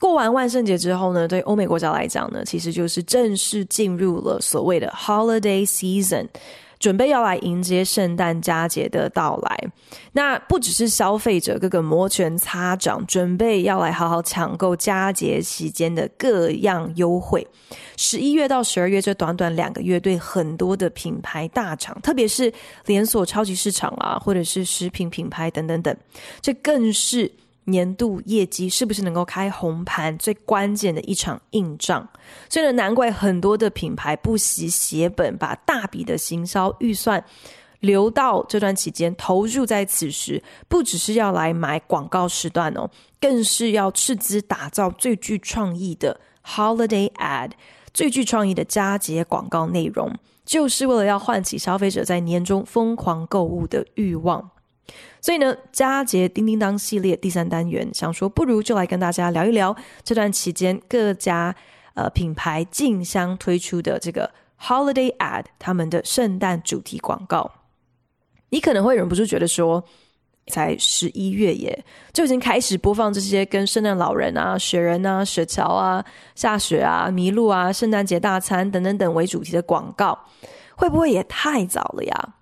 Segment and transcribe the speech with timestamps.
[0.00, 6.26] 过完万圣节之后呢，对欧美国家来讲呢，其实就是正式进入了所谓的 holiday season，
[6.78, 9.70] 准备要来迎接圣诞佳节的到来。
[10.12, 17.46] 那不只是消费者各个摩拳擦掌，准备要来好好抢购佳节期间的各样优惠。
[17.98, 22.50] 十一月到十二月这短短两个月，对很多的品牌大厂，特别是
[22.86, 25.94] 连锁超级市场啊，或者是食品品牌等等等，
[26.40, 27.30] 这更是。
[27.70, 30.16] 年度业绩是不是能够开红盘？
[30.18, 32.06] 最关键的一场硬仗，
[32.48, 37.24] 所以呢，难怪很多的品牌不惜血本，把大笔的行销预算
[37.80, 42.90] 留到这段期间，投入在此时，不只是要来买广告时段哦，
[43.20, 47.52] 更是要斥资打造最具创意的 holiday ad，
[47.94, 50.12] 最具创意的佳节广告内容，
[50.44, 54.50] 就是为了要唤起消费者在年中疯狂购物的欲望。
[55.20, 61.54] 所以呢，佳节叮叮当系列第三单元，想说不如就来跟大家聊一聊这段期间各家
[61.94, 67.50] 呃品牌竞相推出的这个 holiday ad，他们的圣诞主题广告。
[68.48, 69.84] 你可能会忍不住觉得说，
[70.48, 80.18] 才十一月耶，就已经开始播放这些跟圣诞老人啊、雪人啊、雪橇啊、下雪啊、麋鹿啊、圣诞节大餐等等等为主题的广告，
[80.74, 82.34] 会不会也太早了呀？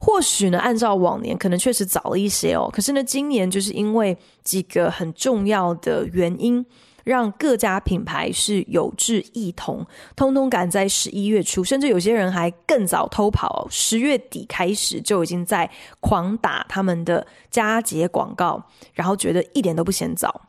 [0.00, 2.70] 或许呢，按照往年可能确实早了一些哦。
[2.72, 6.64] 可是呢，今年就是因为几个很重要的原因，
[7.04, 15.70] 让各家品牌是有志一同，通通赶在十一月初，甚至有些人还更早偷跑，十月底开始就已经在
[16.00, 18.62] 狂打他们的佳节广告，
[18.92, 20.42] 然后觉得一点都不嫌早。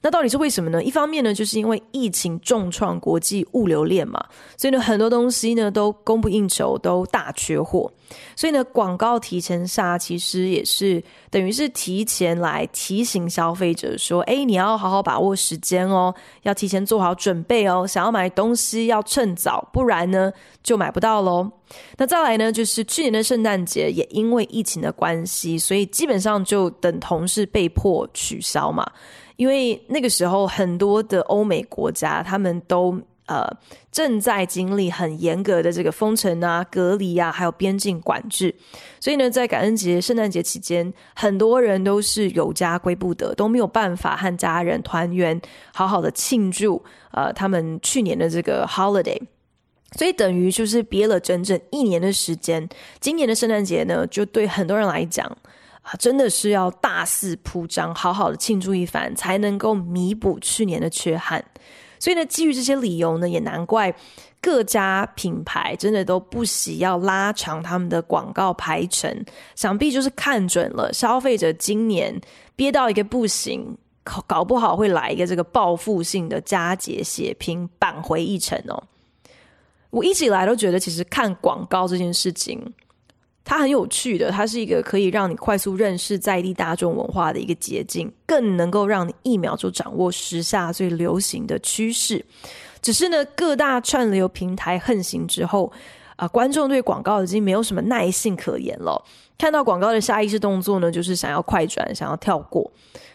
[0.00, 0.82] 那到底是为什么呢？
[0.82, 4.24] 一方面呢，就是因为疫情重创国际物流链嘛，
[4.56, 7.90] 所以呢，很多东西呢都供不应求，都大缺货。
[8.34, 21.50] 所以呢，广告提前下，其实也是等于是提前来提醒消费者说：“哎，你要好好把握时间哦，要提前做好准备哦，想要买东西要趁早，不然呢就买不到喽。”
[21.98, 28.90] 那再来呢，就是去年的圣诞节也因为疫情的关系，所以基本上就等同是被迫取消嘛。
[29.38, 33.48] 因为那个时候很多的欧美国家，他们都呃
[33.92, 38.52] 正在经历很严格的这个封城啊、隔离啊，还有边境管制，
[38.98, 45.40] 所以呢，在感恩节、圣诞节期间，很多人都是有家归不得，都没有办法和家人团圆，
[45.72, 49.20] 好好的庆祝呃他们去年的这个 holiday，
[49.92, 55.30] 所以等于就是憋了整整一年的时间，今年的圣诞节呢，就对很多人来讲。
[55.96, 61.44] 真的是要大肆铺张，好好的庆祝一番，才能够弥补去年的缺憾。
[61.98, 63.92] 所以呢，基于这些理由呢，也难怪
[64.40, 69.24] 各家品牌真的都不惜要拉长他们的广告排程，
[69.56, 72.20] 想必就是看准了消费者今年
[72.54, 73.76] 憋到一个不行，
[74.26, 78.80] 搞不好会来一个这个报复性的佳节血拼，扳回一城哦。
[79.90, 82.62] 我一直以来都觉得，其实看广告这件事情。
[83.48, 92.22] 它很有趣的，它是一个可以让你快速认识在地大众文化的一个捷径，更能够让你一秒就掌握时下最流行的趋势。
[92.82, 95.72] 只是呢，各大串流平台横行之后，
[96.16, 99.02] 啊、呃，观众对广告已经没有什么耐性可言了。
[99.38, 102.70] 看到广告的下意识动作呢，就是想要快转，想要跳过，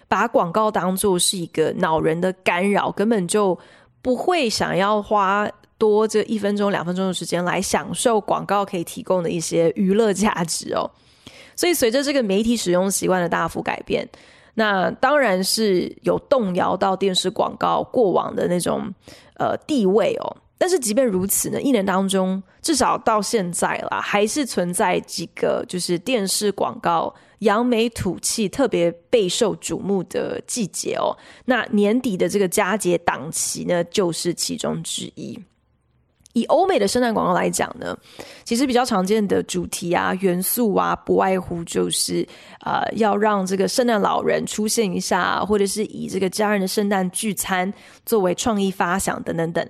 [0.08, 3.56] 把广告当做是一个恼人的干扰，根本就
[4.02, 5.48] 不会想要花。
[5.78, 10.90] 多这一分钟、两分钟的时间来享受广告可以提供的一些娱乐价值哦。
[11.56, 14.08] 所以随着这个媒体使用习惯的大幅改变，
[14.56, 18.94] 那当然是有动摇到电视广告过往的那种
[19.36, 20.38] 呃地位哦。
[20.58, 31.12] 但是即便如此呢，一年当中至少到现在啦，还是存在几个就是电视广告扬眉吐气、特别备受瞩目的季节哦。
[31.46, 35.38] 那年底的这个佳节档期呢，就是其中之一。
[36.34, 37.98] 以欧美的圣诞广告来讲呢，
[38.44, 42.28] 其实比较常见的主题啊、元素啊，不外乎就是
[42.62, 47.72] 呃，要让这个圣诞老人出现一下，或者是以这个家人的圣诞聚餐
[48.06, 49.68] 作为创意发想等等等。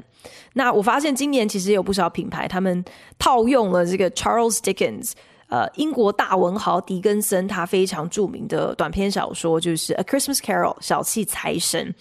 [0.54, 2.84] 那我发现今年其实有不少品牌，他们
[3.20, 5.12] 套用了这个 Charles Dickens。
[5.54, 11.94] 呃英国大文豪狄更森他非常著名的短篇小说，就是《A Christmas Carol》小气财神。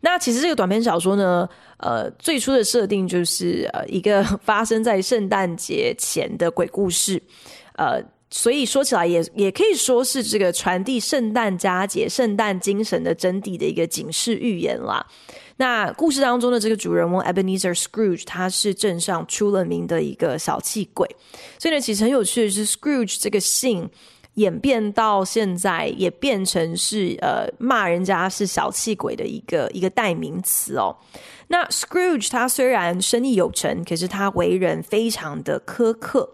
[0.00, 1.48] 那其实这个短篇小说呢，
[1.78, 7.20] 呃，最初的设定就是呃一个 发生在圣诞节前的鬼故事，
[7.74, 8.00] 呃。
[8.30, 15.04] 所以说起来也也可以说是这个传递圣诞佳节、圣诞精神的真谛的一个警示预言啦。
[15.56, 21.08] 那故事当中的这个主人翁 Ebenezer Scrooge，他是镇上出了名的一个小气鬼。
[21.58, 23.90] 所以呢，其实很有趣的是，Scrooge 这个姓
[24.34, 30.96] 演变到现在，也变成是呃骂人家是小气鬼的一个一个代名词哦。
[31.48, 36.32] 那 Scrooge 他虽然生意有成，可是他为人非常的苛刻。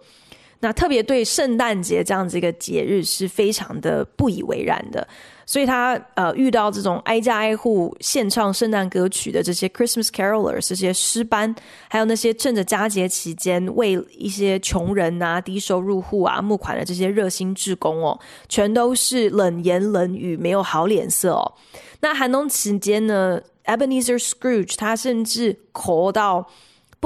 [0.67, 5.07] 那特别对圣诞节这样子一个节日是非常的不以为然的，
[5.47, 11.55] 所以他呃遇到这种挨家挨户献唱圣诞歌曲的这些 Christmas Carolers 这些诗班，
[11.89, 18.19] 还有那些趁着佳节期间为一些穷人啊、低收入户啊募款的这些热心志工哦，
[18.49, 21.53] 全都是冷言冷语，没有好脸色哦。
[22.01, 26.49] 那寒冬期间呢，Ebenezer Scrooge 他甚至哭到。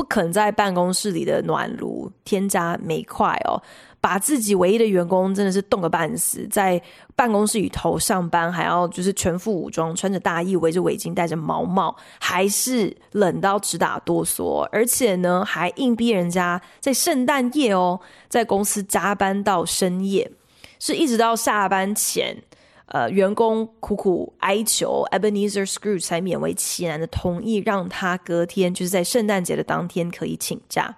[0.01, 3.61] 不肯在办公室里的暖炉添加煤块哦，
[4.01, 6.81] 把自己唯一的员工真的是冻个半死，在
[7.15, 20.33] 办公室里头上班还要就是全副武装，穿着大衣，围着围巾，戴着毛帽，还是冷到直打哆嗦，而且呢还硬逼人家在圣诞夜哦，在公司加班到深夜，
[20.79, 22.43] 是一直到下班前。
[22.91, 30.97] 呃，员工苦苦哀求，Ebenezer Scrooge 才勉为其难的同意，让他隔天就是在圣诞节的当天可以请假。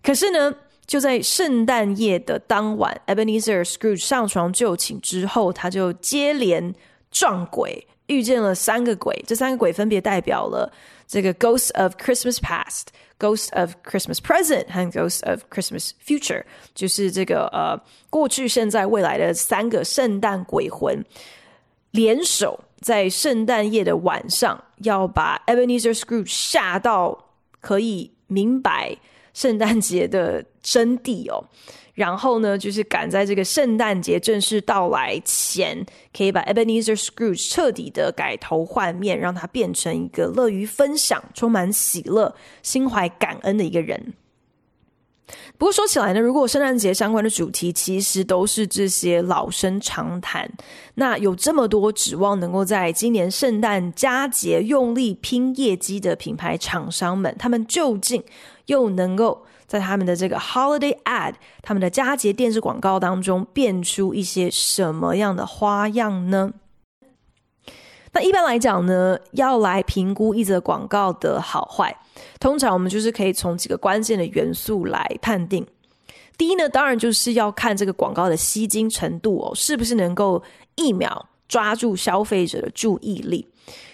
[0.00, 0.54] 可是呢，
[0.86, 6.72] 就在圣诞夜的当晚，Ebenezer Scrooge 上床就寝之后，他就接连
[7.10, 9.20] 撞鬼，遇见了三个鬼。
[9.26, 10.72] 这三个鬼分别代表了
[11.08, 12.86] 这个 Ghost of Christmas Past。
[13.22, 16.42] Ghost of Christmas Present 和 Ghost of Christmas Future，
[16.74, 17.80] 就是这个呃
[18.10, 21.04] 过去、现在、未来的三个圣诞鬼魂
[21.92, 27.16] 联手，在圣诞夜的晚上，要把 Ebenezer Scrooge 吓到
[27.60, 28.96] 可以明白
[29.32, 31.44] 圣诞节的真谛哦。
[31.94, 35.84] 然后呢，就是赶在这个圣诞节正式到来前，
[36.16, 44.14] 可以把 Ebenezer Scrooge 彻底的改头换面，让他变成一个乐于分享、充满喜乐、心怀感恩的一个人。
[45.56, 50.50] 不过说起来呢，如果圣诞节相关的主题其实都是这些老生常谈，
[50.94, 58.22] 那有这么多指望能够在今年圣诞佳节用力拼业绩的品牌厂商们，他们究竟
[58.66, 61.32] 又能够在他们的这个 holiday ad，
[61.62, 66.52] 他们的佳节电视广告当中变出一些什么样的花样呢？
[68.12, 71.96] 那一般来讲呢，要来评估一则广告的好坏，
[72.38, 75.66] 通常我们就是可以从几个关键的元素来判定。
[76.36, 80.42] 第一呢，当然就是要看这个广告的吸睛程度哦，是不是能够
[80.74, 83.48] 一秒抓住消费者的注意力。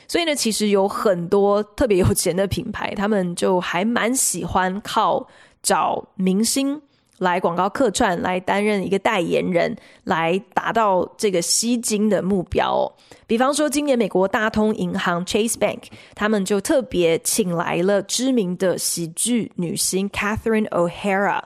[0.08, 5.24] 所以呢，其实有很多特别有钱的品牌，他们就还蛮喜欢靠。
[5.68, 6.80] 找明星
[7.18, 12.90] 来广告客串，来担任一个代言人，来达到这个吸睛的目标。
[13.26, 15.82] 比方说，今年美国大通银行 Chase Bank，
[16.14, 21.42] 他们就特别请来了知名的喜剧女星 Catherine O'Hara，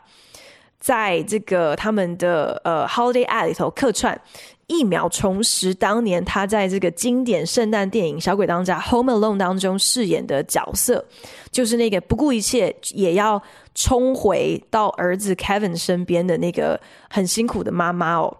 [0.78, 4.20] 在这个他们的呃 Holiday Ad 里头客串。
[4.68, 11.04] 一秒重拾当年他在这个经典圣诞电影《小鬼当家》（Home Alone） 当中饰演的角色，
[11.50, 13.42] 就是那个不顾一切也要
[13.74, 18.36] 冲回到儿子 Kevin 身边的那个很辛苦的妈妈哦。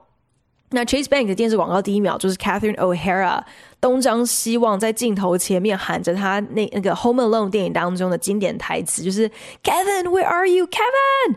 [0.70, 3.42] 那 Chase Bank 的电视广告第一秒就是 Catherine O'Hara
[3.80, 9.28] 东张西望，在镜头前面喊着他那那个 Home Alone 电影当中的经典台词，就是
[9.62, 11.36] Kevin，Where are you, Kevin？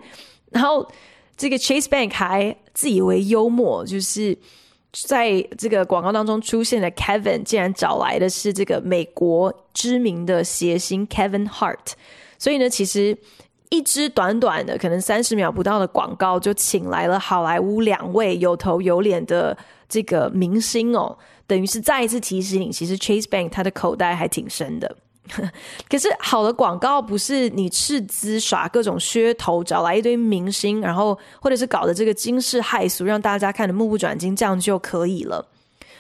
[0.52, 0.90] 然后
[1.36, 4.38] 这个 Chase Bank 还自以为幽默，就是。
[5.06, 11.92] 在这个广告当中出现的 Kevin，竟然找来的是这个美国知名的谐星 Kevin Hart，
[12.40, 13.18] 所以呢，其实
[13.76, 19.58] 一支短短的可能三十秒不到的广告，就请来了好莱坞两位有头有脸的
[19.90, 24.96] 这个明星哦，等于是再一次提醒你，其实 Chase Bank 他的口袋还挺深的。
[25.90, 35.44] 可是好的广告不是你斥资耍各种噱头，找来一堆明星，然后或者是搞得这个惊世骇俗，让大家看得目不转睛，这样就可以了。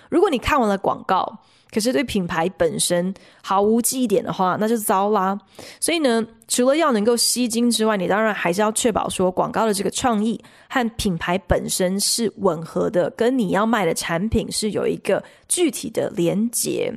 [0.09, 1.39] 如果你看完了广告，
[1.75, 3.13] 可是对品牌本身
[3.43, 5.37] 毫无记忆点的话，那就糟啦。
[5.81, 16.93] 所以呢，除了要能够吸睛之外，你当然还是要确保说广告的这个创意和品牌本身是吻合的，跟你要卖的产品是有一个具体的连结。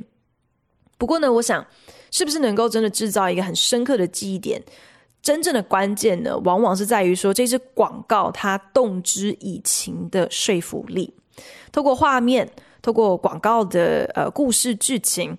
[0.97, 1.65] 不过呢，我想。
[2.11, 4.59] 是不是能够真的制造一个很深刻的记忆点？
[5.21, 11.13] 真正的关键呢，往往是在于说这支广告它动之以情的说服力，
[11.71, 15.37] 透过画面，透过广告的呃故事剧情，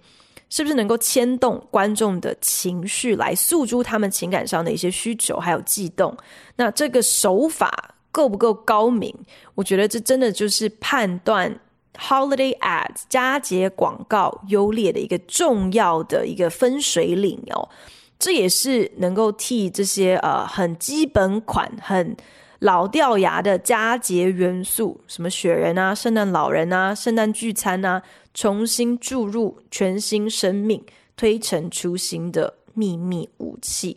[0.49, 6.17] 是不是能够牵动观众的情绪，来诉诸他们情感上的一些需求，还有悸动？
[6.57, 9.15] 那这个手法够不够高明？
[9.55, 11.61] 我觉得这真的就是判断
[11.97, 17.69] holiday ads 佳节广告优劣的一个重要的一个分水岭哦。
[18.19, 22.15] 这也是能够替这些呃很基本款、很
[22.61, 28.03] 老掉牙的佳节元素，什么雪人啊、圣诞老人啊、圣诞聚餐啊，
[28.35, 30.85] 重新注入全新生命、
[31.17, 33.97] 推陈出新的秘密武器。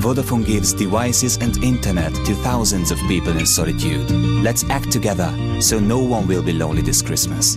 [0.00, 4.10] Vodafone gives devices and internet to thousands of people in solitude.
[4.42, 7.56] Let's act together so no one will be lonely this Christmas.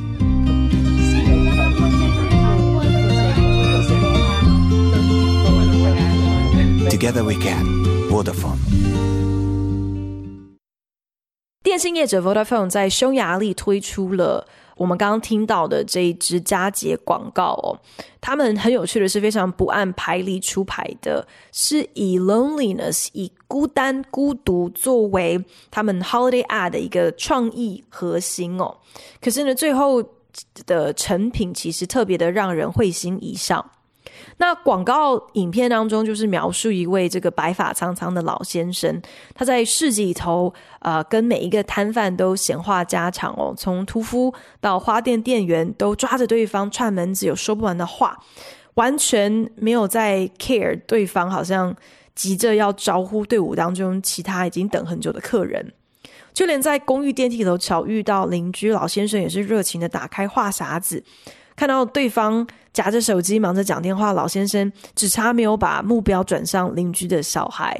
[6.89, 7.65] Together we can.
[8.09, 8.57] Vodafone.
[11.61, 14.47] 电信业者 Vodafone 在匈牙利推出了。
[14.82, 17.78] 我们刚刚听到的这一支佳节广告哦，
[18.20, 28.76] 他们很有趣的是，非常不按牌理出牌的，是以 loneliness 以孤单孤独作为他们 holiday ad 的一个创意核心哦。
[29.20, 30.02] 可是呢，最后
[30.66, 33.64] 的成品其实特别的让人会心一笑。
[34.38, 39.00] 那广告影片当中，就是描述一位这个白发苍苍的老先生，
[39.34, 48.18] 他在市集里头，呃，跟每一个摊贩都闲话家常哦，从屠夫到花店店员都抓着对方串门子，有说不完的话，
[48.74, 51.74] 完全没有在 care 对方，好像
[52.14, 55.72] 急着要招呼队伍当中其他已经等很久的客人，
[56.32, 61.02] 就连在公寓电梯里头巧遇到邻居老先生，也是热情的打开话匣子。
[61.54, 67.78] 看到对方夹着手机忙着讲电话，老先生只差没有把目标转向邻居的小孩，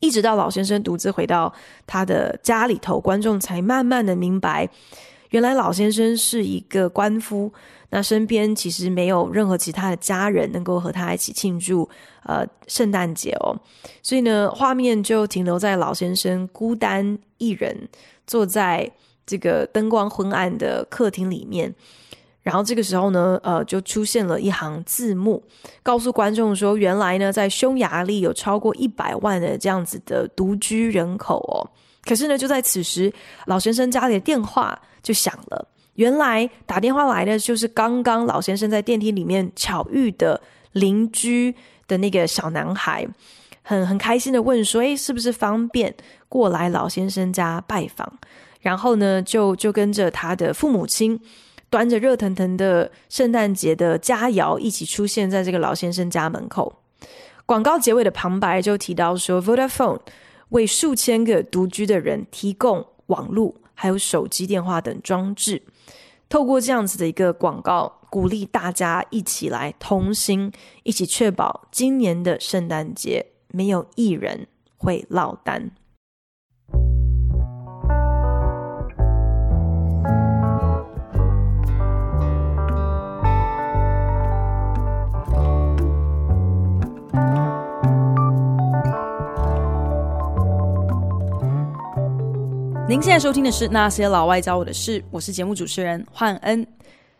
[0.00, 1.52] 一直到老先生独自回到
[1.86, 4.68] 他的家里头，观众才慢慢的明白，
[5.30, 7.52] 原来老先生是一个官夫，
[7.90, 11.88] 那身边其实没有任何其他的家人能够和他一起庆祝
[12.22, 13.58] 呃圣诞节哦，
[14.02, 17.88] 所以呢，画面就停留在老先生孤单一人
[18.26, 18.88] 坐在
[19.26, 21.74] 这个灯光昏暗的客厅里面。
[22.48, 25.42] 然后这个时候呢，呃，就出现了一行字幕，
[25.82, 31.60] 告诉观众说，原来呢，在匈牙利有超过一百万的这样子的独居人口哦。
[32.06, 33.12] 可是呢，就在此时，
[33.44, 35.68] 老先生家里的电话就响了。
[35.96, 40.40] 原来打电话来的就是刚刚老先生在电梯里面巧遇的
[40.72, 41.54] 邻居
[41.86, 43.06] 的那个小男孩，
[43.60, 45.94] 很很开心的问说：“诶，是不是方便
[46.30, 48.10] 过来老先生家拜访？”
[48.62, 51.20] 然后呢，就就跟着他的父母亲。
[51.70, 56.82] 端着热腾腾的圣诞节的佳肴一起出现在这个老先生家门口。
[57.44, 60.00] 广告结尾的旁白就提到说，Vodafone
[60.50, 65.62] 为数千个独居的人提供网络还有手机电话等装置，
[66.28, 74.46] 透过这样子的一个广告，鼓励大家一起来同心，一起确保今年的圣诞节没有一人
[74.76, 75.70] 会落单。
[92.88, 96.66] 您现在收听的是《那些老外教我的事》，我是节目主持人焕恩。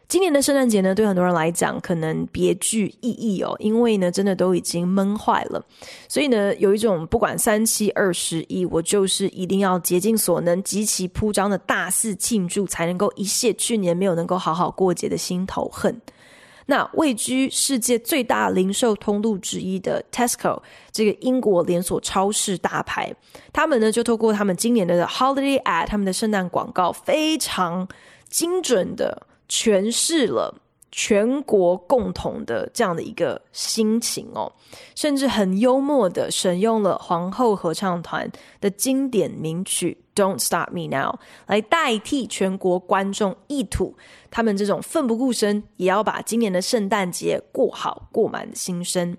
[0.08, 5.62] 今年的圣诞节呢，对很多人来讲可能别具意义哦，因为呢，真的都已经闷坏了，
[6.08, 15.94] 所以呢，有一种不管三七二十一，我就是一定要竭尽所能、极其铺张的大肆庆祝，才能够一泄去年没有能够好好过节的心头恨。
[16.70, 20.60] 那位居世界最大零售通路之一的 Tesco
[20.92, 23.10] 这个英国连锁超市大牌，
[23.52, 27.88] 他们呢就透过他们今年的 Holiday Ad，他们的圣诞广告非常
[28.28, 30.54] 精准的诠释了。
[30.90, 34.50] 全国共同的这样的一个心情哦，
[34.94, 41.12] 甚至很幽默的选用了皇后合唱团的经典名曲《Don't Stop Me Now》
[41.46, 43.94] 来代替全国观众意图
[44.30, 49.16] 他们这种奋不顾身也要把今年的圣诞节过好过满的心声。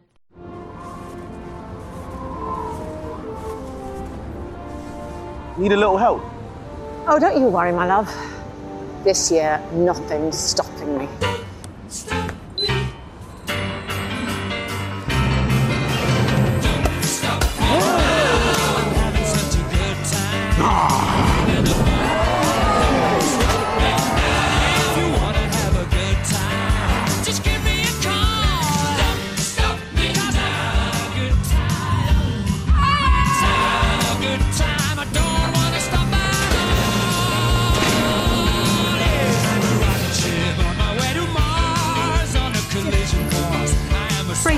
[5.57, 6.21] Need a little help?
[7.05, 8.07] Oh, don't you worry, my love.
[9.03, 12.28] This year, nothing's stopping me.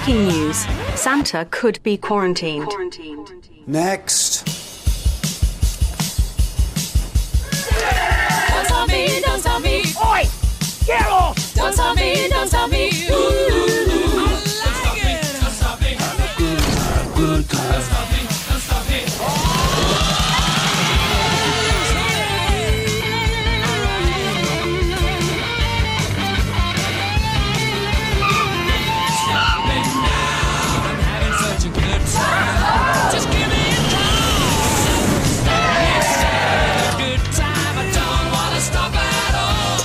[0.04, 0.66] Breaking news
[0.96, 2.72] Santa could be quarantined.
[3.68, 4.46] Next.
[8.50, 9.84] Don't tell me, don't tell me.
[10.04, 10.24] Oi!
[10.88, 11.54] Get off!
[11.54, 12.90] Don't tell me, don't tell me.
[13.12, 13.41] Ooh, ooh, ooh.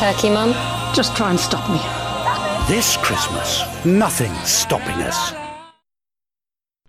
[0.06, 0.54] Turkey Mum?
[0.94, 1.80] Just try and stop me.
[2.68, 5.34] This Christmas, nothing's stopping us.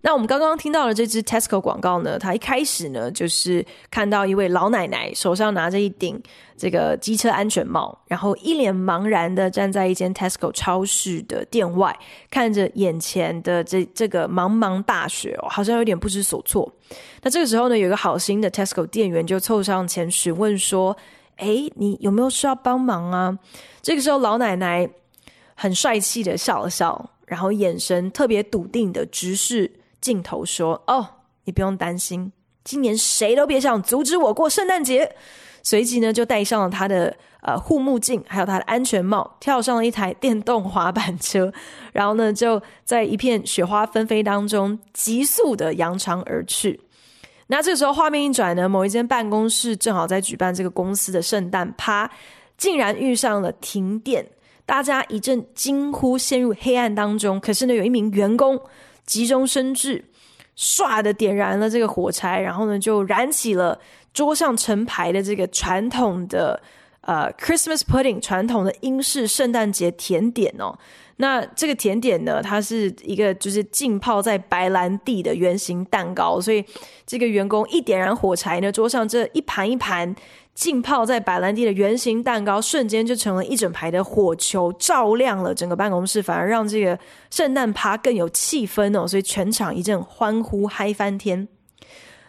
[0.02, 6.22] 那我们刚刚听到的这支 Tesco 广告呢，它一开始呢就是看到一位老奶奶手上拿着一顶
[6.56, 11.98] 这个机车安全帽，然后一脸茫然的站在一间 Tesco 超市的店外，
[12.30, 16.72] 看着眼前的这这个茫茫大雪哦，好像有点不知所措。
[17.24, 20.96] 那这个时候呢，有一个好心的 Tesco 店员就凑上前询问说
[21.38, 23.38] ：“诶，你有没有需要帮忙啊？”
[23.82, 24.90] 这个时候老奶奶
[25.56, 29.72] 很帅气的笑了笑，然后眼神特别笃定的直视
[30.02, 31.08] 镜头说：“哦，
[31.46, 32.32] 你不用担心，
[32.64, 35.16] 今年谁都别想阻止我过圣诞节。”
[35.64, 41.52] 随即呢，就戴上了他的呃护目镜，还有他的安全帽，跳上了一台电动滑板车，
[41.92, 46.80] 然后呢，就在一片雪花纷飞当中急速的扬长而去。
[47.48, 52.10] 那这个时候画面一转呢，某一间办公室正好在举办这个公司的圣诞趴，
[52.58, 54.26] 竟然遇上了停电，
[54.66, 57.40] 大家一阵惊呼，陷入黑暗当中。
[57.40, 58.60] 可是呢，有一名员工。
[59.06, 60.04] 急中生智，
[60.58, 63.80] 唰的点燃了这个火柴，然后呢，就燃起了
[64.14, 66.62] 桌上成排的这个传统的
[67.08, 70.78] 呃 Christmas pudding 传统的英式圣诞节甜点哦。
[71.20, 76.64] 那这个甜点呢，它是一个就是浸泡在白兰地的圆形蛋糕，所以
[77.08, 80.16] 这个员工一点燃火柴呢，桌上这一盘一盘。
[80.54, 86.98] 浸泡在白兰地的圆形蛋糕，瞬间就成了一整排的火球，照亮了整个办公室，反而让这个
[87.30, 89.08] 圣诞趴更有气氛哦。
[89.08, 91.48] 所以全场一阵欢呼，嗨翻天。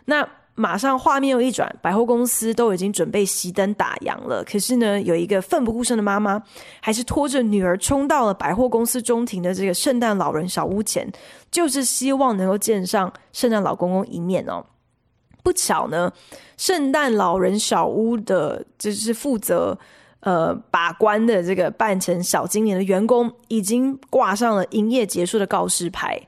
[0.04, 4.42] 那马上画面又一转，百货公司都已经准备熄灯打烊了。
[4.42, 6.42] 可是呢，有一个奋不顾身的妈妈，
[6.80, 11.08] 还是拖着女儿冲到了百货公司中庭的这个圣诞老人小屋前，
[11.48, 14.66] 就是希望能够见上圣诞老公公一面哦。
[15.44, 16.12] 不巧呢，
[16.56, 19.78] 圣诞老人小屋的就是负责
[20.20, 26.20] 呃把关的这个扮成小精灵的员工，已经挂上了营业结束的告示牌。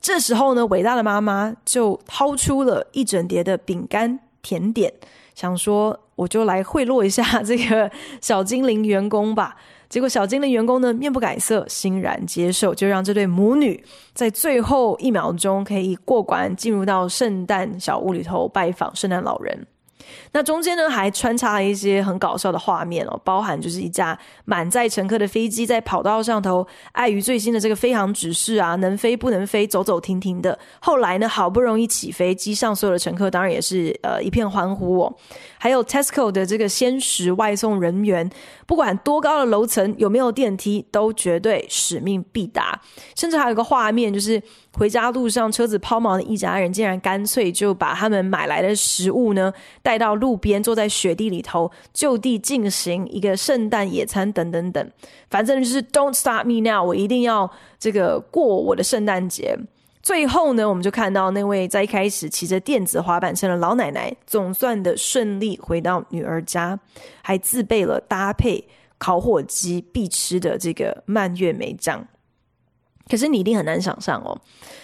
[0.00, 4.92] 这时候呢，伟大的妈妈就掏出了一整叠的饼干甜点，
[5.34, 9.56] 想说我就来贿赂一下这个小精灵员工吧。
[9.88, 13.82] 结果小精灵员工呢，面不改色，欣然接受，就让这对母女
[14.12, 19.66] 在最后一秒钟可以过关，进入到圣诞小屋里头拜访圣诞老人。
[20.32, 30.58] 那中间呢，还穿插了一些很搞笑的画面哦，包含就是一架满载乘客的飞机在跑道上头，碍于最新的这个飞航指示啊，能飞不能飞，走走停停的。
[30.80, 35.14] 后来呢，好不容易起飞，机上所有的乘客当然也是呃一片欢呼哦。
[35.58, 38.30] 还有 Tesco 的这个鲜食外送人员，
[38.66, 42.80] 不管多高的楼层，有没有电梯，都绝对使命必达。
[43.16, 44.40] 甚至还有个画面，就是
[44.78, 54.90] 回家路上车子抛锚的一家人，竟然干脆就把他们买来的食物呢带到路边，坐在雪地里头，就地进行一个圣诞野餐等等等。
[55.28, 59.58] 反正就是 Don't stop me now，我一定要这个过我的圣诞节。
[60.00, 66.78] 最后呢，我们就看到那位在一开始骑着电子滑板车的老奶奶，总算的顺利回到女儿家，
[67.20, 68.64] 还自备了搭配
[68.96, 72.06] 烤火鸡必吃的这个蔓越莓酱。
[73.08, 74.38] 可是你一定很难想象哦，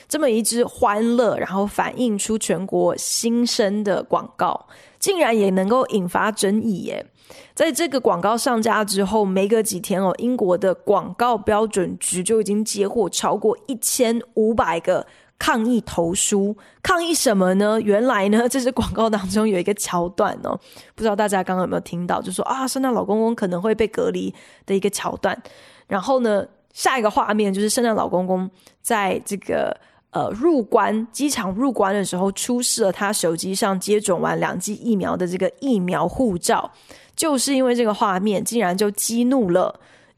[0.08, 4.66] 这么一支欢乐，然后反映出全国心声的广告，
[4.98, 7.06] 竟然也能够引发争议耶！
[7.54, 15.06] 在这个广告上架之后，没隔几天哦，英国的广告标准局就已经接获超过一千五百个
[15.38, 16.56] 抗议投书。
[16.82, 17.80] 抗议什么呢？
[17.80, 20.58] 原来呢，这支广告当中有一个桥段哦，
[20.94, 24.32] 不知道大家刚刚有没有听到，就说啊，圣诞老公公可能会被隔离
[24.66, 25.40] 的一个桥段。
[25.86, 28.50] 然后呢，下一个画面就是圣诞老公公
[28.82, 29.74] 在这个。
[30.14, 36.70] 呃，入关机场入关的时候，出示了他手机上接种完两剂疫苗的这个疫苗护照，
[37.16, 39.74] 就是因为这个画面，竟然就激怒了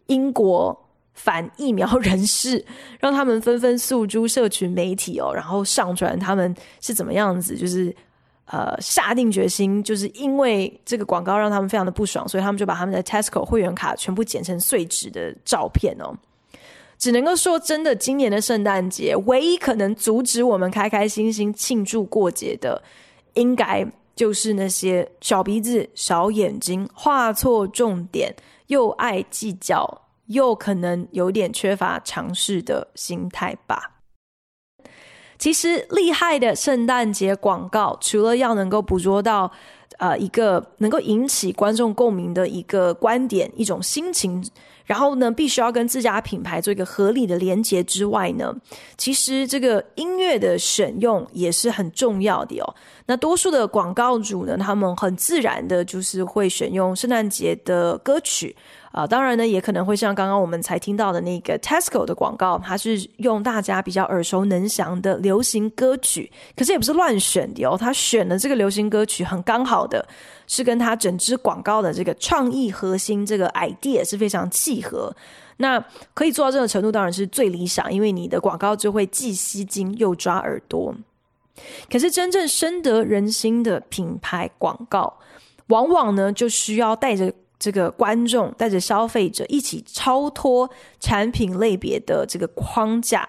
[0.08, 0.78] 英国
[1.14, 2.62] 反疫苗人士，
[3.00, 7.96] 让他们纷纷诉诸社群媒体哦，然后上传他们是怎么样子，就是
[8.44, 16.14] 呃下定决心，就是因为这个广告让他们非常的不爽，所以他们就把他们的 Tesco 会员卡全部剪成碎纸的照片哦。
[16.98, 22.82] 只能够说，真的，今年的圣诞节唯一可能阻止我们开开心心庆祝过节的，
[23.35, 28.35] 应该就是那些小鼻子、小眼睛、画错重点、
[28.68, 34.00] 又爱计较、又可能有点缺乏尝试的心态吧。
[35.38, 39.52] 其实，厉害的圣诞节广告，除了要能够捕捉到
[39.98, 44.42] 呃一个能够引起观众共鸣的一个观点、一种心情。
[44.87, 48.55] 然后呢，必须要跟自家品牌做一个合理的连接之外呢，
[48.96, 52.75] 其实这个音乐的选用也是很重要的哦。
[53.07, 58.57] 那多数的广告主呢，他们很自然的就是会选用圣诞节的歌曲。
[58.96, 70.02] 啊、呃，当然呢，也可能会像刚刚我们才听到的那个 Tesco 的广告，它是用大家比较耳熟能详的流行歌曲，可是也不是乱选的哦，他选的这个流行歌曲很刚好的，
[70.46, 75.14] 是跟他整支广告的这个创意核心这个 idea 是非常契合。
[75.59, 75.78] 那
[76.14, 80.94] 可以做到这个程度，当然是最理想，因为你的广告就会既吸睛又抓耳朵。
[81.92, 85.18] 可是真正深得人心的品牌广告，
[85.66, 87.30] 往往呢就需要带着。
[87.58, 90.68] 这个观众带着消费者一起超脱
[91.00, 93.26] 产品类别的这个框架，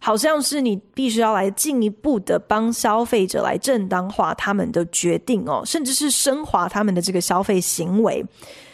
[0.00, 8.22] 好像是你必须要来进一步的帮消费者来正当化他们的决定哦，甚至是升华他们的这个消费行为，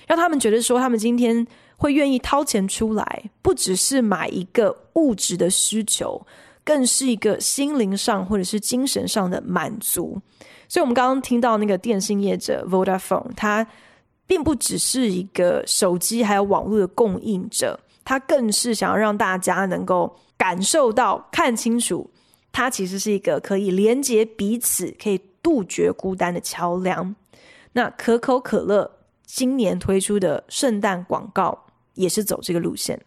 [0.09, 6.21] 让他们觉得说他们今天会愿意掏钱出来，不只是买一个物质的需求，
[6.65, 10.21] 更是一个心灵上或者是精神上的满足。
[10.69, 13.65] 所以，我们刚刚听到那个电信业者 Vodafone，他。
[14.31, 22.09] 并不只是一个手机还有网络的供应者，他更是想要让大家能够感受到、看清楚，
[22.53, 27.13] 它其实是一个可以连接彼此、可以杜绝孤单的桥梁。
[27.73, 28.89] 那可口可乐
[29.27, 33.01] 今年推出的圣诞广告也是走这个路线。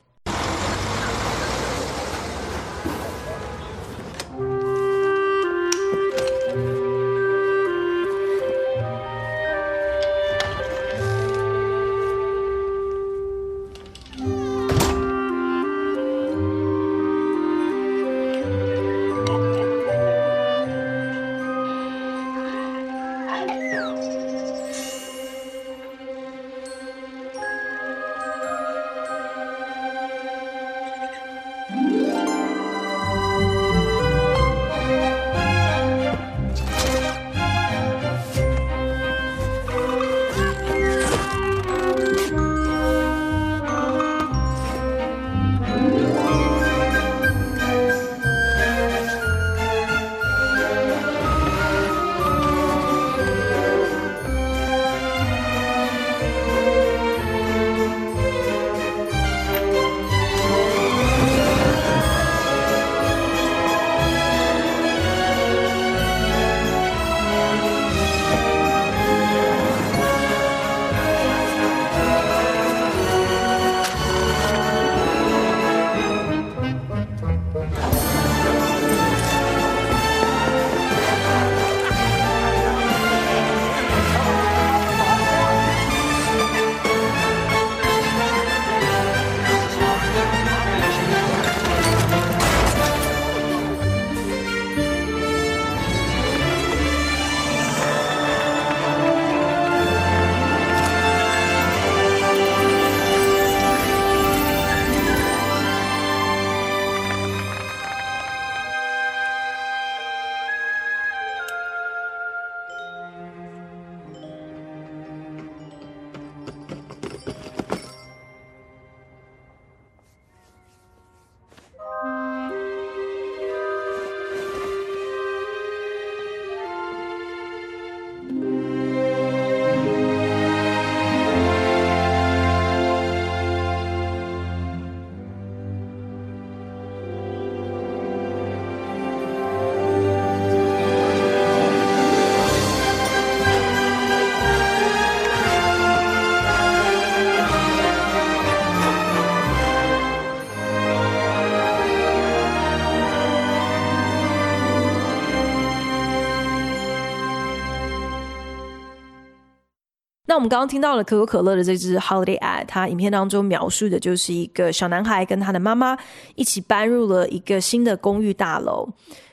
[160.34, 165.96] 那我们刚刚听到了可口可乐的这支 Holiday Ad，它影片当中描述的就是一个小男孩跟他的妈妈
[166.34, 168.90] 一起搬入了一个新的公寓大楼。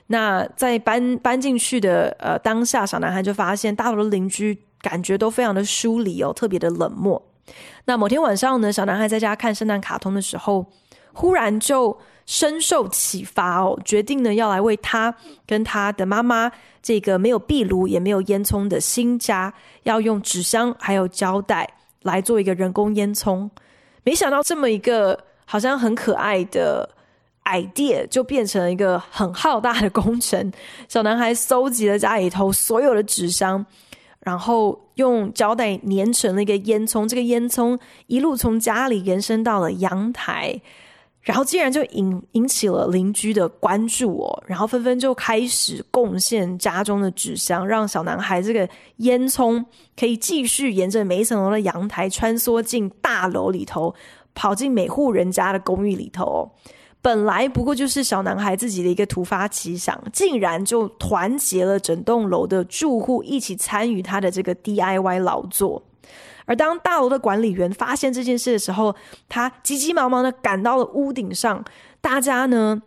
[0.09, 7.23] 那在搬搬进去的呃当下，小男孩就发现大楼的邻居感觉都非常的疏离哦，特别的冷漠。
[7.87, 10.67] 那某天晚上呢，小男孩在家看圣诞卡通的时候，
[11.15, 11.99] 忽然就
[12.31, 15.13] 深受启发哦，决定呢要来为他
[15.49, 21.69] 跟他的妈妈这个没有壁炉也没有烟囱的新家，要用纸箱还有胶带
[22.03, 23.51] 来做一个人工烟囱。
[24.05, 26.89] 没想到这么一个好像很可爱的。
[27.47, 30.53] idea 就变成了一个很浩大的工程。
[30.87, 33.65] 小男孩搜集了家里头所有的纸箱，
[34.21, 37.09] 然后用胶带粘成了一个烟囱。
[37.09, 40.61] 这个烟囱一路从家里延伸到了阳台，
[41.23, 44.43] 然后竟然就引引起了邻居的关注哦。
[44.47, 49.65] 然后纷纷就开始贡献家中的纸箱，让小男孩这个烟囱
[49.99, 53.95] 可以继续沿着每一层楼的阳台穿梭进大楼里头，
[54.35, 56.51] 跑进每户人家的公寓里头。
[57.03, 65.83] 本来不过就是小男孩自己的一个突发奇想，竟然就团结了整栋楼的住户一起参与他的这个 DIY 劳作。
[66.51, 68.93] 而当大楼的管理员发现这件事的时候，
[69.29, 71.65] 他急急忙忙的赶到了屋顶上，
[72.01, 72.83] 大家呢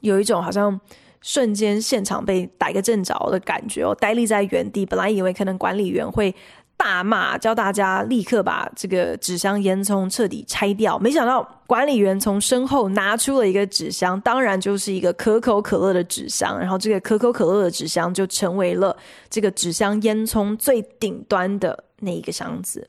[0.00, 0.80] 有一种好像
[1.20, 4.86] 瞬间现场被逮个正着的感觉哦，呆立在原地。
[4.86, 6.34] 本来以为可能管理员会。
[6.78, 10.96] 大骂，教大家立刻把这个纸箱烟囱彻底拆掉。
[10.96, 16.56] 没想到管理员从身后拿出了一个纸箱，当然就是一个可口可乐的纸箱。
[16.56, 18.96] 然后这个可口可乐的纸箱就成为了
[19.28, 22.88] 这个纸箱烟囱最顶端的那一个箱子。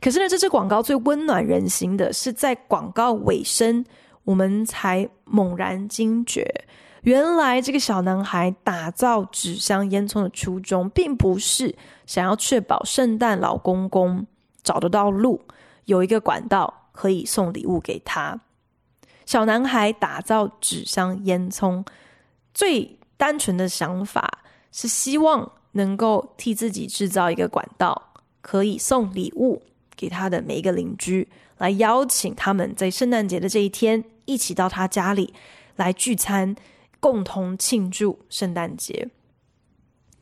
[0.00, 3.84] 可是呢，这支广告最温暖人心的是在广告尾声，
[4.24, 6.64] 我们才猛然惊觉。
[7.02, 11.74] 原来这个小男孩打造纸箱烟囱的初衷，并不是
[12.06, 14.26] 想要确保圣诞老公公
[14.62, 15.40] 找得到路，
[15.84, 18.40] 有一个管道可以送礼物给他。
[19.26, 21.84] 小男孩打造纸箱烟囱，
[22.52, 24.40] 最单纯的想法
[24.72, 28.07] 是希望能够替自己制造一个管道，
[28.48, 29.60] 可以送礼物
[29.94, 35.34] 给他的每一个邻居，来邀请他们在圣诞节的这一天一起到他家里
[35.76, 36.56] 来聚餐。
[37.00, 39.08] 共同庆祝圣诞节。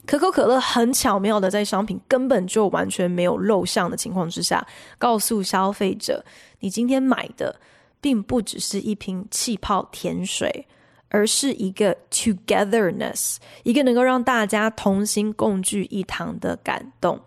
[0.05, 4.67] 可口可乐很巧妙的在商品根本就完全没有露相的情况之下，
[4.99, 6.23] 告诉消费者：
[6.61, 7.59] 你今天买的
[7.99, 10.67] 并不只是一瓶气泡甜水，
[11.09, 17.19] 而是一个 togetherness，一个能够让大家同心共聚一堂的感动。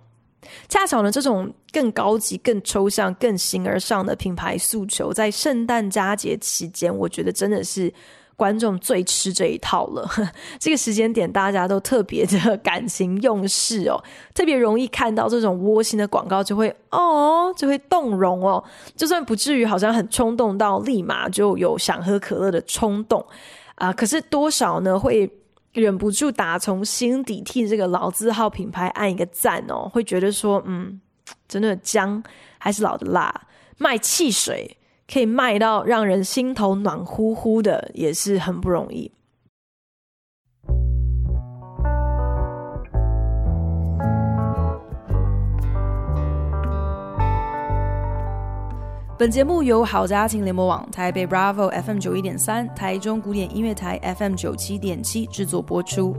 [0.67, 7.93] 恰巧呢，这种更高级、更抽象、更形而上的品牌诉求，在圣诞佳节期间，我觉得真的是。
[8.39, 10.09] 观众最吃这一套了，
[10.57, 14.01] 这个时间点大家都特别的感情用事哦，
[14.33, 18.63] 特别容易看到这种窝心的广告，就会哦，就会动容哦，
[18.95, 23.21] 就算不至于好像很冲动到立马就有想喝可乐的冲动
[23.75, 25.29] 啊，可是多少呢会
[25.73, 30.99] 忍不住打从心底替这个老字号品牌按一个赞哦，会觉得说嗯，
[31.47, 32.23] 真的姜
[32.57, 34.75] 还是老的辣，卖汽水。
[35.11, 39.11] 可以卖到让人心头暖乎乎的，也是很不容易。
[49.19, 56.15] 本节目由好家庭联盟网、台北 Bravo FM 九一点三、台中古典音乐台 FM 九七点七制作播出。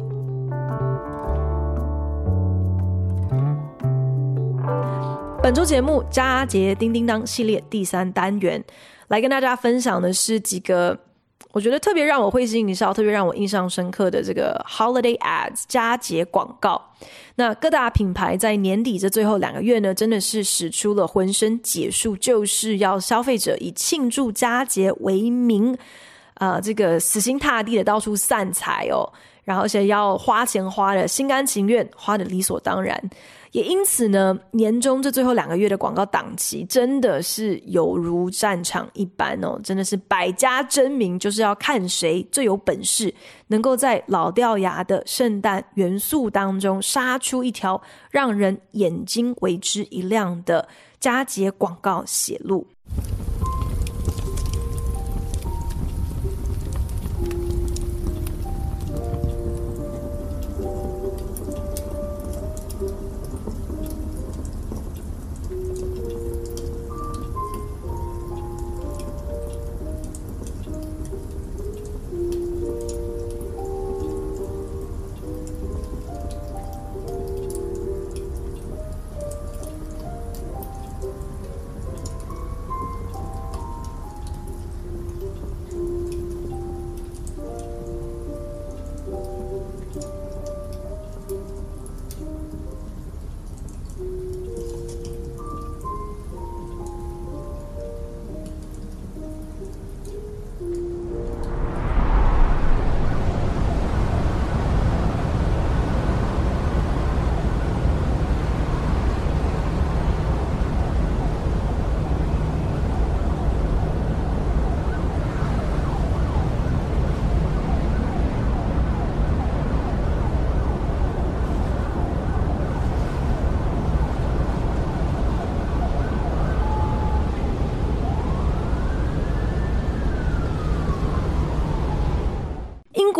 [5.43, 8.63] 本周节目佳节叮叮当系列第三单元，
[9.09, 10.99] 来跟大家分享的是几个
[11.53, 16.81] 我觉得特别让我会心一笑、特别让我印象深刻的这个 holiday ads 佳节广告。
[17.35, 25.75] 那各大品牌在年底这最后两个月呢，真的是使出了浑身解数，就是要消费者以庆祝佳节为名，
[26.35, 29.11] 啊、呃，这个死心塌地的到处散财哦，
[29.45, 32.99] 然后而且要花钱花的心甘情愿，花的理所当然。
[33.53, 43.13] 也因此呢，年终这最后两个月的广告档期真的是有如战场一般哦，真的是百家争鸣，就是要看谁最有本事，
[43.49, 50.69] 能够在老掉牙的圣诞元素当中杀出一条让人眼睛为之一亮的
[51.01, 52.65] 佳节广告血路。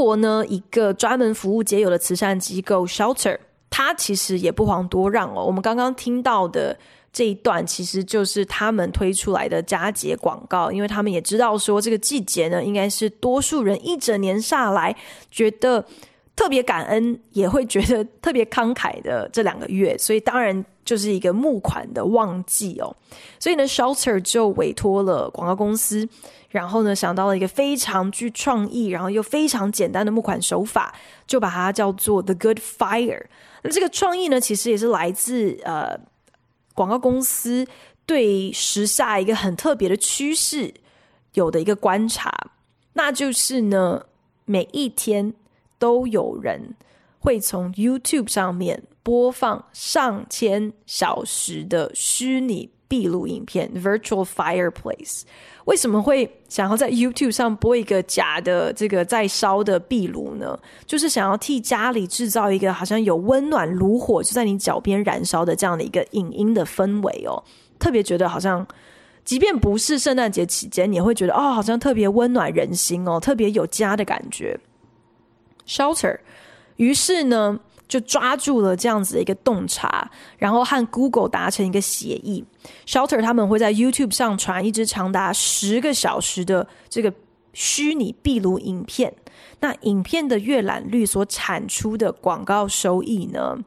[0.01, 5.45] 国呢，一个专门服务街友的慈善机构 Shelter，它其实也不遑多让哦。
[5.45, 6.79] 我们刚刚听到的
[7.13, 14.97] 这一段，其实就是他们推出来的佳节广告，因为他们也知道说这个季节呢，应该是多数人一整年下来
[15.31, 15.85] 觉得
[16.41, 22.97] 特别感恩，也会觉得特别慷慨的这两个月，所以当然就是一个募款的旺季哦。
[23.39, 26.09] 所以呢，Shelter 就委托了广告公司。
[26.49, 30.95] 然后呢，想到了一个非常具创意，然后又非常简单的募款手法，
[31.27, 33.27] 就把它叫做 The Good Fire。
[33.63, 36.01] 那这个创意呢，其实也是来自呃
[36.75, 37.67] 广告公司
[38.07, 40.73] 对时下一个很特别的趋势
[41.35, 42.33] 有的一个观察，
[42.95, 44.07] 那就是呢，
[44.47, 45.35] 每一天
[45.81, 46.77] 都有人
[47.19, 55.23] 会从 YouTube 上面播放上千小时的虚拟壁炉影片 （Virtual Fireplace）。
[55.65, 60.59] 为什么会想要在 YouTube 上播一个假的这个在烧的壁炉呢？
[60.85, 67.43] 就是想要替家里制造一个好像有温暖炉火就在你脚边燃烧的这样的一个影音的氛围哦。
[67.79, 68.67] 特别觉得好像，
[69.25, 74.59] 即便不是圣诞节期间，你也会觉得哦，好像特别温暖人心哦，特别有家的感觉。
[75.71, 76.19] Shelter，
[76.77, 77.61] 于是呢。
[77.91, 82.45] 就抓住了这样子的一个洞察，然后和 Google 达成一个协议。
[82.87, 87.13] Shelter 他们会在 YouTube 上传一支长达十个小时的这个
[87.53, 89.13] 虚拟壁炉影片。
[89.59, 93.59] 那影片的阅览率所产出的广告收益呢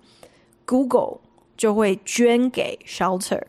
[0.66, 1.18] ，Google
[1.58, 3.42] 就会捐给 Shelter。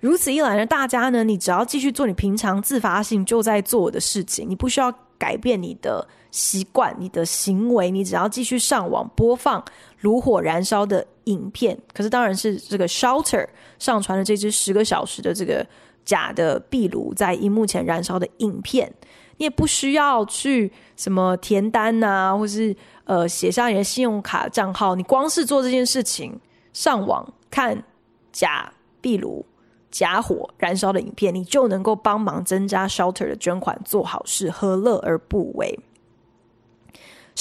[0.00, 9.64] 如此一来呢，大家呢，你只要继续做你平常自发性就在做的事情，你不需要改变你的习惯、你的行为，你只要继续上网播放。
[10.02, 13.46] 炉火燃烧的影片，可是当然是这个 Shelter
[13.78, 15.66] 上传的这支十个小时的这个
[16.06, 18.90] 假的壁炉在荧幕前燃烧的影片，
[19.36, 26.40] 你也不需要去什么填单啊，或是呃写下你的信用卡账号，你光是做这件事情，
[26.72, 27.84] 上网看
[28.32, 28.72] 假
[29.02, 29.44] 壁炉、
[29.90, 35.78] 假火燃烧的影片，你就能够帮忙增加 Shelter 的捐款，做好事，何乐而不为？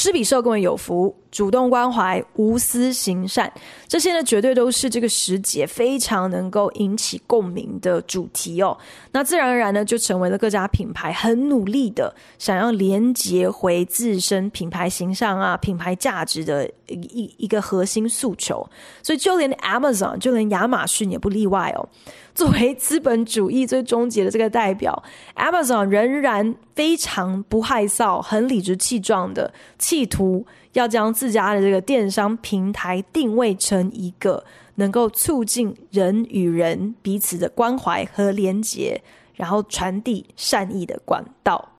[0.02, 3.52] 施比受更为有福，主动关怀，无私行善，
[3.88, 8.78] 这些呢，绝对都是这个时节非常能够引起共鸣的主题哦。
[9.12, 18.68] 那自然而然呢，就成为了各家品牌很努力的想要连接回自身品牌形象啊、品牌价值的一一个核心诉求。
[19.04, 21.88] 所以，就连 Amazon，就连亚马逊也不例外哦。
[22.34, 25.04] 作为资本主义最终极的这个代表
[25.36, 34.44] ，Amazon 仍然非常不害臊、很理直气壮的企图要将自家的这个电商平台定位成一个
[34.76, 39.02] 能够促进人与人彼此的关怀和连结，
[39.34, 41.79] 然后传递善意的管道。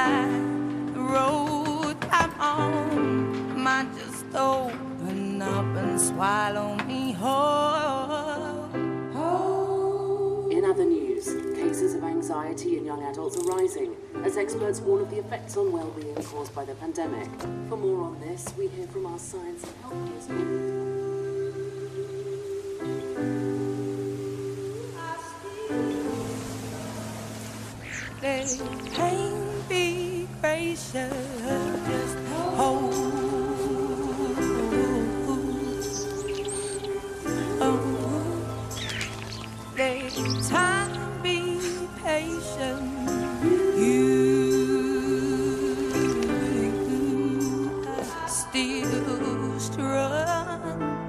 [0.00, 7.90] feels road I'm on might just open up and swallow me whole.
[10.50, 13.94] In other news, cases of anxiety in young adults are rising
[14.24, 17.28] as experts warn of the effects on well-being caused by the pandemic.
[17.68, 20.90] For more on this, we hear from our science and health correspondent.
[28.94, 29.49] Pain
[30.76, 31.10] should
[31.88, 32.18] just
[32.56, 32.94] hold.
[37.60, 37.80] Oh,
[41.22, 41.60] be
[42.04, 43.10] patient.
[43.76, 44.10] You
[48.28, 50.99] still strong.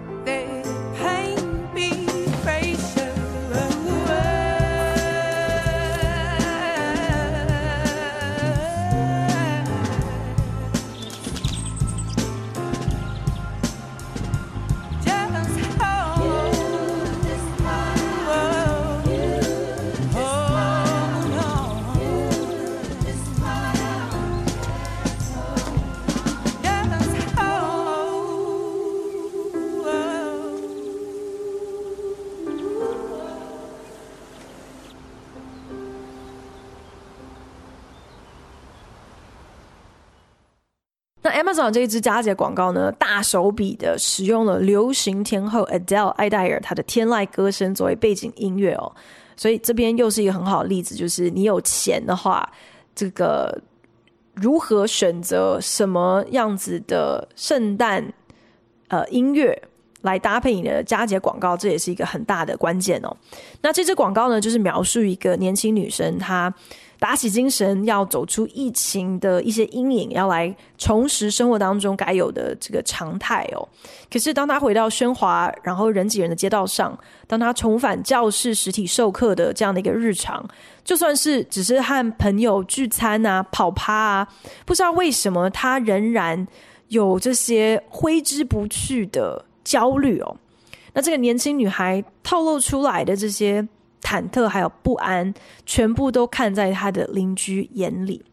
[41.70, 48.92] 这一支佳节广告呢，大手笔的使用了流行天后 Adele 艾黛尔她的天籁歌声作为背景音乐哦，
[49.36, 52.50] 所以这边又是一个很好的例子，就是你有钱的话，
[52.96, 53.62] 这个
[54.34, 58.14] 如何选择什么样子的圣诞
[58.88, 59.62] 呃音乐
[60.02, 63.16] 来搭配你的佳节广告，这也是一个很大的关键哦。
[63.62, 66.54] 那这支广告呢，就是描述一个年轻女生她。
[67.02, 73.68] 打起精神，要走出疫情的一些阴影，要来重拾生活当中该有的这个常态哦。
[74.08, 76.96] 可是当他回到喧哗，然后人挤人的街道上，
[77.26, 80.48] 当他重返教室实体授课的这样的一个日常，
[80.84, 84.28] 就算是只是和朋友聚餐啊、跑趴啊，
[84.64, 86.48] 不知道为什么他仍然
[86.90, 90.38] 有这些挥之不去的焦虑哦。
[90.94, 93.68] 那这个年轻女孩透露出来的这些。
[94.02, 95.34] 忐忑还有不安，
[95.66, 98.24] 全部都看在他的邻居眼里。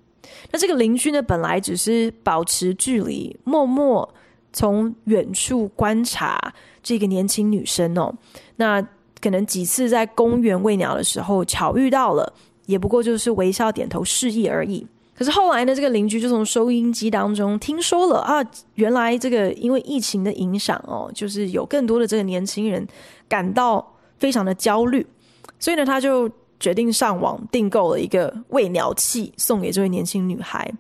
[0.51, 4.09] 那这个邻居呢，本来只是保持距离，默默
[4.53, 6.53] 从远处观察
[6.83, 8.15] 这个年轻女生哦。
[8.57, 8.81] 那
[9.21, 12.33] 可能几次在公园喂鸟的时候巧遇到了，
[12.67, 14.87] 也不过就是微笑点头示意而已。
[15.17, 18.45] 可是后来呢，这个邻居就从收音机当中听说了啊，
[18.75, 22.87] 原来这个因为疫情的影响哦，就是有更多的这个年轻人
[23.29, 25.05] 感到非常的焦虑。
[25.61, 26.31] 所以呢，他就
[26.61, 30.73] 决定上网订购了一个喂鸟器，送给这位年轻女孩。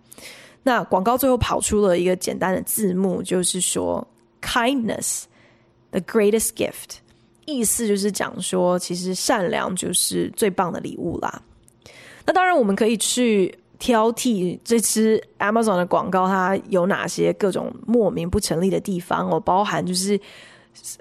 [0.62, 4.06] 那广告最后跑出了一个简单的字幕，就是说
[4.42, 5.24] “kindness,
[5.90, 6.98] the greatest gift”，
[7.44, 11.42] 意思就是讲说，其实善良就是最棒的礼物啦。
[12.24, 20.20] 那当然，我们可以去挑剔这支 Amazon 的广告，它有哪些各种莫名不成立的地方哦，包含就是。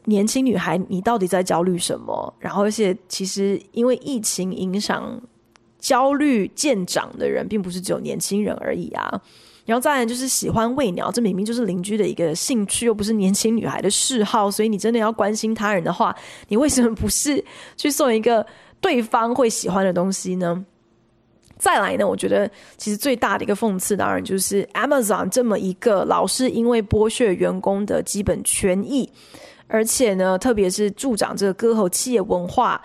[0.05, 2.33] 年轻女孩，你到底在焦虑什么？
[2.39, 5.21] 然后，而且其实因为疫情影响，
[5.79, 9.21] 焦虑渐长的人并不是只有年轻人而已啊。
[9.65, 14.49] 然后再来就是喜欢喂鸟，这明明就是邻居的一个兴趣，又不是年轻女孩的嗜好。
[14.49, 16.15] 所以你真的要关心他人的话，
[16.47, 17.43] 你为什么不是
[17.75, 18.45] 去送一个
[18.79, 20.65] 对方会喜欢的东西呢？
[21.57, 29.11] 再来呢，我觉得其实最大的一个讽刺，当然就是 Amazon 这么一个老是因为剥削员工的基本权益。
[29.67, 32.81] 而且呢，特别是助长这个割喉企业文化，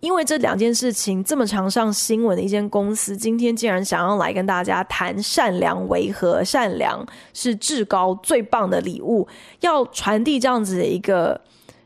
[0.00, 6.42] 因为这两件事情这么常上新闻的一间公司，今天竟然想要来跟大家谈善良为何？
[6.42, 9.26] 善良是至高最棒的礼物，
[9.60, 11.40] 要传递这样子的一个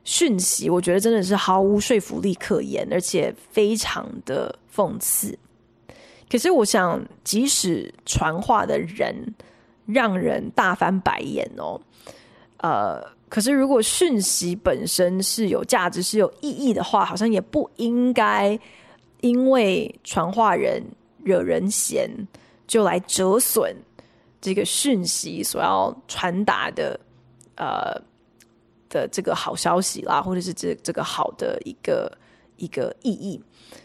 [0.04, 5.38] 讯息，我觉得真的是毫无说服力可言，而且非常的讽刺。
[6.30, 9.34] 可是我想，即使传话的人
[9.84, 11.78] 让人大翻白眼哦，
[12.62, 13.19] 呃。
[13.30, 18.58] 可是，如果讯息本身是有价值、是有意义的话，好像也不应该
[19.20, 20.84] 因为传话人
[21.22, 22.10] 惹人嫌，
[22.66, 23.72] 就来折损
[24.40, 26.98] 这个讯息所要传达的
[27.54, 27.94] 呃
[28.88, 32.10] 的这个好消息啦，或者是这这个好的一个
[32.56, 33.40] 一个意义。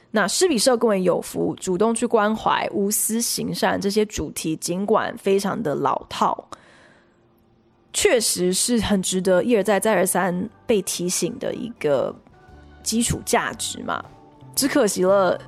[0.10, 6.50] 那施比受更为有福，主动去关怀、无私行善这些主题，尽管非常的老套。
[7.98, 12.14] 确实是很值得一而再再而三被提醒的一个
[12.84, 14.04] 基础价值嘛，
[14.54, 15.40] 只可惜了，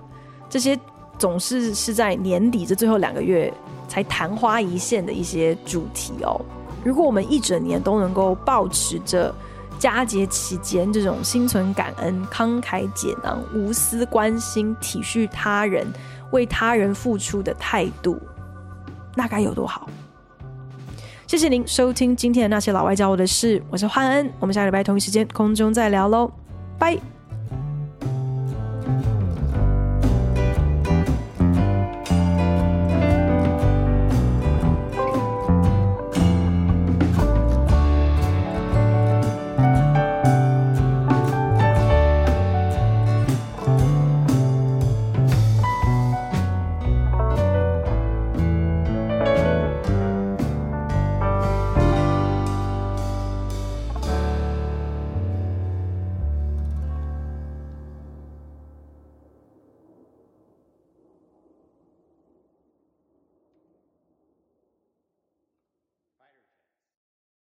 [0.49, 0.79] 这些
[1.19, 3.53] 总是是在年底这最后两个月
[3.89, 6.39] 才昙花一现的一些主题哦。
[6.85, 9.35] 如果我们一整年都能够保持着
[9.77, 15.85] 佳节期间这种心存感恩、慷慨解囊、无私关心、体恤他人、
[16.31, 18.17] 为他人付出的态度，
[19.15, 19.89] 那该有多好！
[21.28, 26.32] 谢谢您收听今天的那些老外教我的事，我是焕恩，我们下礼拜同一时间空中再聊喽，
[26.80, 26.97] 拜。